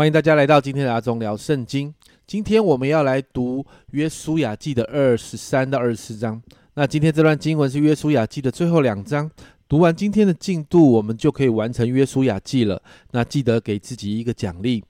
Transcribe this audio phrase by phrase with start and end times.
[0.00, 1.94] 欢迎大家来到今天的阿忠聊圣经。
[2.26, 6.42] 今天我们要来读约书亚记的二十三到二十四章。
[6.72, 9.30] 那今天这段经文是约书亚记的最后两章。
[9.68, 12.82] 读完今天的进度，我们就可以完成约书亚记了。
[13.10, 14.82] 那记得给自己一个奖励。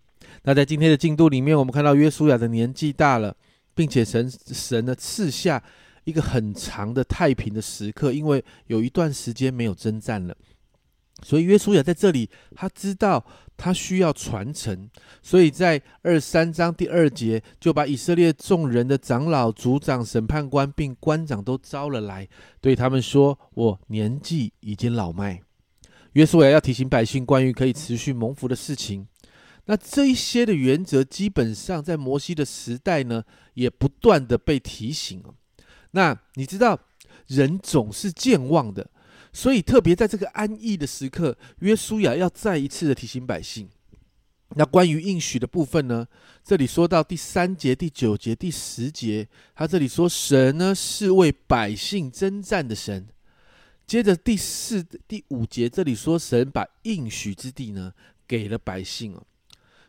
[0.44, 3.34] 那在今天的进度里面，我们看到约书亚的年纪大了，
[3.74, 5.60] 并且神神呢赐下
[6.04, 10.36] 一个很长的太平的时刻，因为有一段时间没有征战了。
[11.22, 13.24] 所以约书亚在这里，他知道
[13.56, 14.88] 他需要传承，
[15.22, 22.28] 所以在二三章第二节就把以色列众人的长老、族长、审判官并官长都招了来，
[22.60, 25.42] 对他们说：“我年纪已经老迈。”
[26.14, 29.06] 约书亚要提醒百姓关于可以持续蒙福的事情。
[29.66, 33.22] 那这一些的原则，基本上在摩西的时代呢，
[33.54, 35.22] 也不断的被提醒
[35.92, 36.78] 那你知道，
[37.26, 38.90] 人总是健忘的。
[39.32, 43.68] 所以，特别在这个安逸的时刻，约书亚要再一次的提醒百姓。
[44.56, 46.08] 那关于应许的部分呢？
[46.42, 53.06] 这里说到第三节、第九节、第十节，他这里说神呢是为百姓征战的神。
[53.86, 57.92] 接着第四、第五节这里说神把应许之地呢
[58.26, 59.24] 给了百姓哦。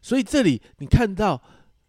[0.04, 1.42] 所以这里你看到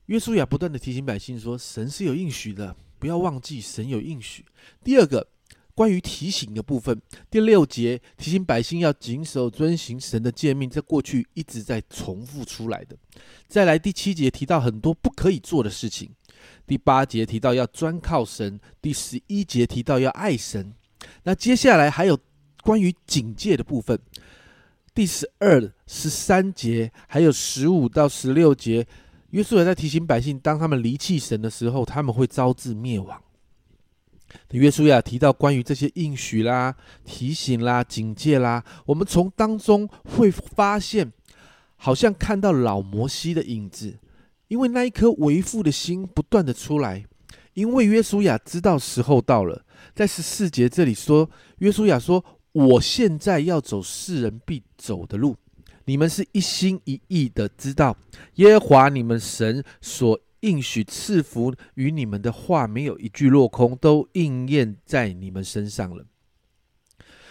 [0.07, 4.47] 约书亚不断的提醒百姓说，神是有应许的，不要忘记神有应许。
[4.83, 5.29] 第二个。
[5.75, 12.97] 关于提醒的部分，第六节提醒百姓要谨守遵行神的诫命，在过去一直在重复出来的。
[13.49, 16.11] 再来第七节提到很多不可以做的事情，
[16.67, 20.75] 第八节提到要专靠神，第十一节提到要爱神。
[21.25, 22.19] 那接下来还有
[22.63, 23.99] 关于警戒的部分，
[24.95, 28.87] 第十二、十三节还有十五到十六节，
[29.31, 33.21] 约书亚在提醒百姓，当他们离弃神的时候，他们会招致灭亡。
[34.51, 41.13] 约书亚提到关于这些应许啦、提醒啦、警戒啦，我们从当中会发现，
[41.77, 43.99] 好像看到老摩西的影子，
[44.49, 47.05] 因为那一颗为父的心不断的出来，
[47.55, 55.37] 因为约书亚知道时候到了，在十四节这里说，约书亚说：“我现在要走世人必走的路，
[55.87, 57.97] 你们是一心一意的知道
[58.35, 66.05] 耶和华你们神所。”应许赐福与你们的话，没有一句落空，都应验在你们身上了。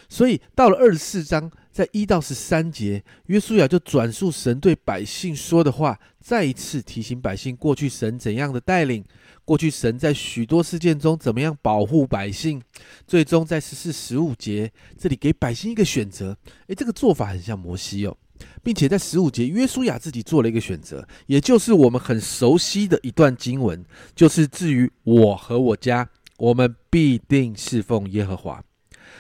[0.10, 9.06] 所以到了二十四章，在一到十三节，约书亚就转述神对百姓说的话，再一次提醒百姓过去神怎样的带领，
[9.46, 12.62] 过去神在许多事件中怎么样保护百姓。
[13.08, 18.18] 最终在十四、十五节这里给百姓一个选择，诶，这个做法很像摩西哦。
[18.64, 23.84] 并且在十五节，约书亚自己做了一个选择，也就是我们很熟悉的一段经文，
[24.16, 26.08] 就是至于我和我家，
[26.38, 28.64] 我们必定侍奉耶和华。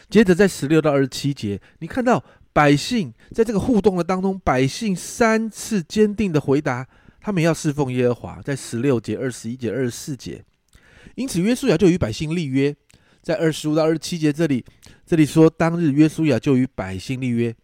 [0.10, 2.24] 接着在十六到二十七节，你看到
[2.54, 6.88] 百姓在这个互动的当中，百姓三次坚定的回答，
[7.20, 8.42] 他们要侍奉耶和华。
[8.42, 10.44] 在十六节、二十一节、二十四节，
[11.16, 12.76] 因此约书亚就与百姓立约。
[13.22, 14.66] 在二十五到二十七节这里，
[15.06, 17.56] 这里说当日约书亚就与百姓立约。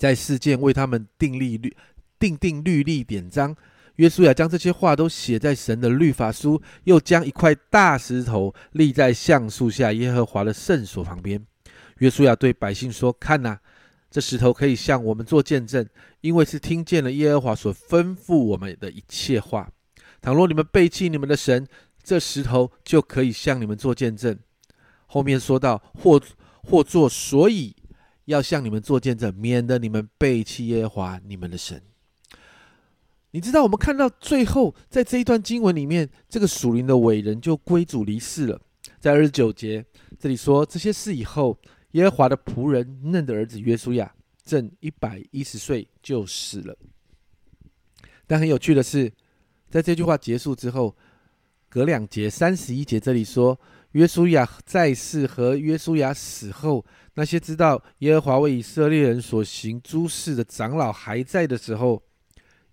[0.00, 1.76] 在事件为他们订立律、
[2.18, 3.54] 定定律例典章，
[3.96, 11.44] 约书亚将这些话都写在神的律法书，又将一块大石头立在橡树下耶和华的圣所旁边。
[11.98, 13.58] 约书亚对百姓说：“看呐，
[14.10, 15.86] 这石头可以向我们做见证，
[16.22, 19.70] 因为是听见了耶和华所吩咐我们的一切话。
[20.22, 21.68] 倘若你们背弃你们的神，
[22.02, 24.38] 这石头就可以向你们做见证。”
[25.04, 26.18] 后面说到或
[26.62, 27.76] 或做，所以。
[28.30, 31.82] 要向你们做见证，免得你们背弃耶和华你们的神。
[33.32, 38.60] 你知道，我们看到最后，在这一段经文里面，这个属灵的伟人就归主离世了。
[39.00, 39.84] 在二十九节
[40.18, 41.58] 这里说，这些事以后，
[41.92, 44.14] 耶和华的仆人嫩的儿子约书亚
[44.44, 46.76] 正一百一十岁就死了。
[48.28, 49.12] 但很有趣的是，
[49.68, 50.96] 在这句话结束之后，
[51.68, 53.58] 隔两节三十一节这里说。
[53.92, 56.84] 约书亚在世和约书亚死后，
[57.14, 62.00] 那些知道耶和华为以色列人所行诸事的长老还在的时候，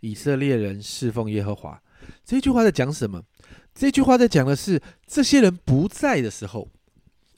[0.02, 1.82] 以色列人侍奉耶和华。
[2.24, 3.24] 这句话在讲什么？
[3.74, 6.70] 这句话在讲的是这些人不在的时候，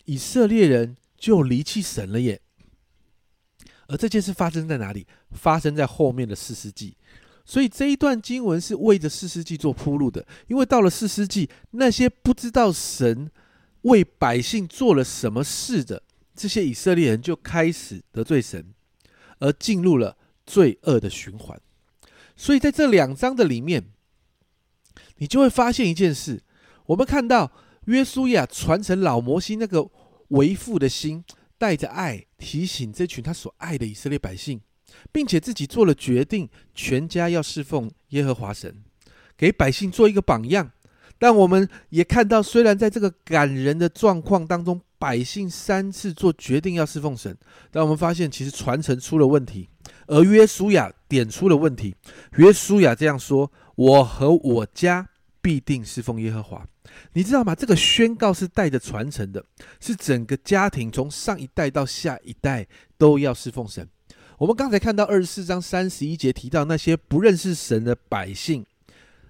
[0.03, 2.41] 以色列人就离弃神了耶。
[3.87, 5.07] 而这件事发生在哪里？
[5.31, 6.97] 发生在后面的四世纪。
[7.45, 13.31] 所以这一段经文是为着四世纪做铺路的，因为到了四世纪，那些不知道神。
[13.83, 16.03] 为百姓做了什么事的
[16.35, 18.73] 这些以色列人就开始得罪神，
[19.39, 21.59] 而进入了罪恶的循环。
[22.35, 23.85] 所以在这两章的里面，
[25.17, 26.41] 你就会发现一件事：
[26.87, 27.51] 我们看到
[27.85, 29.89] 约书亚传承老摩西那个
[30.29, 31.23] 为父的心，
[31.57, 34.61] 带着爱提醒这群他所爱的以色列百姓，
[35.11, 38.83] 并且自己做了决定，全家要侍奉耶和华神，
[39.35, 40.71] 给百姓做一个榜样。
[41.19, 47.37] 但我们也看到，虽然在这个感人的状况当中，百姓三次做决定要侍奉神，
[47.69, 49.69] 但我们发现其实传承出了问题，
[50.07, 51.95] 而约书亚点出了问题。
[52.37, 55.07] 约书亚这样说：“我和我家
[55.41, 56.65] 必定侍奉耶和华。”
[57.13, 57.53] 你知道吗？
[57.53, 59.45] 这个宣告是带着传承的，
[59.79, 62.65] 是整个家庭从上一代到下一代
[62.97, 63.87] 都要侍奉神。
[64.37, 68.65] 我们刚才看到二十四章三十一节提到那些不认识神的百姓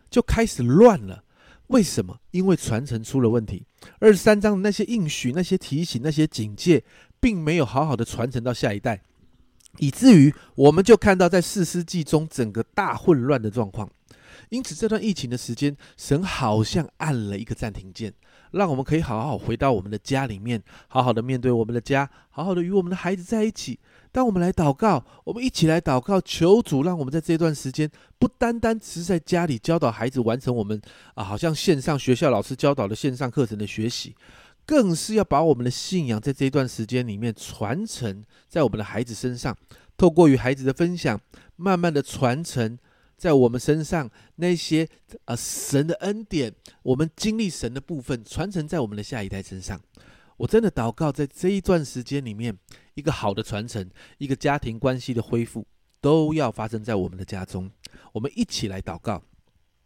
[0.10, 1.24] 就开始乱了。
[1.70, 2.20] 为什么？
[2.32, 3.64] 因为传承出了问题。
[4.00, 6.84] 二十三章的那些应许、那些提醒、那些警戒，
[7.20, 9.02] 并没有好好的传承到下一代，
[9.78, 13.88] 以至于我们就看到在四世纪中整个大混乱的状况。
[14.50, 18.12] 因此，这段疫情的时间，神好像按了一个暂停键，
[18.52, 23.78] 让我们可以好好回到我们的家里面，好好的面对我们的家，好好的与我们的孩子在一起。
[24.12, 30.82] 当我们来祷告，我们一起来祷告，求主让我们在这段时间，不单单只是在家里教导孩子完成我们
[31.14, 34.16] 啊，好像线上学校老师教导的线上课程的学习，
[34.66, 39.56] 更是要把我们的信仰在这一段时间里面传承在我们的孩子身上，
[39.96, 41.20] 透过与孩子的分享，
[41.56, 42.78] 慢慢的传承
[43.16, 44.88] 在我们身上那些
[45.26, 46.52] 啊神的恩典，
[46.82, 49.80] 我们经历神的部分，传承在我们的下一代身上。
[50.38, 52.58] 我真的祷告，在这一段时间里面，
[53.00, 55.66] 一个好的传承，一个家庭关系的恢复，
[56.02, 57.72] 都要发生在我们的家中。
[58.12, 59.24] 我们一起来祷告。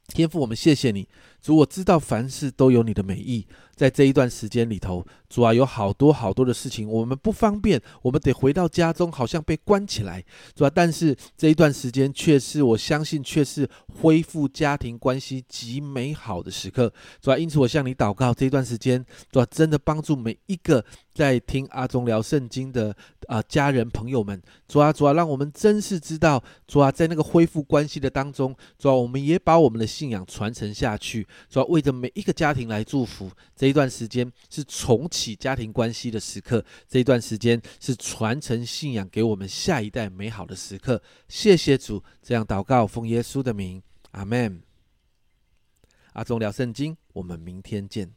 [0.07, 1.07] 天父，我们谢谢你，
[1.41, 3.45] 主，我知道凡事都有你的美意。
[3.75, 10.23] 在这一段时间里头，主啊，有好多好多的事情，我们不方便，我们得回到家中，好像被关起来，
[10.53, 10.71] 主啊。
[10.71, 17.37] 但是这一段时间却是我相信，却是恢复家庭关系极美好的时刻，主啊。
[17.37, 22.95] 因此，我向你祷告，这一段时间，主啊，真的帮助每一个在听阿忠聊圣经的
[23.27, 33.29] 啊家人朋友们，主啊，主啊，让我们真是知道，主啊，在那个恢复关系的当中，主啊，我们也把我们的信仰传承下去，主要，为着每一个家庭来祝福。
[33.55, 41.01] 这一段时间是重启家庭关系的时刻，这一段时间是传承信仰给我们下一代美好的时刻。
[41.27, 44.63] 谢谢主，这样祷告，奉耶稣的名，阿门。
[46.13, 48.13] 阿忠聊圣经，我们明天见。